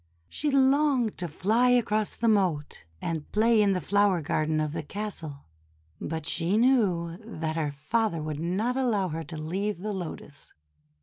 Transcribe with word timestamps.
She 0.29 0.49
longed 0.49 1.15
to 1.19 1.27
fly 1.27 1.69
across 1.69 2.15
the 2.15 2.27
moat 2.27 2.85
and 3.03 3.31
play 3.31 3.61
in 3.61 3.73
the 3.73 3.79
flower 3.79 4.19
garden 4.23 4.59
of 4.59 4.73
the 4.73 4.81
castle; 4.81 5.45
but 5.99 6.25
she 6.25 6.57
knew 6.57 7.17
that 7.23 7.55
her 7.55 7.69
father 7.69 8.19
would 8.23 8.39
not 8.39 8.75
allow 8.75 9.09
her 9.09 9.23
to 9.23 9.37
leave 9.37 9.77
the 9.81 9.93
Lotus. 9.93 10.53